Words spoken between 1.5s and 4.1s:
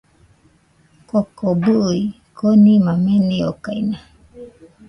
bɨe, konima meniokaina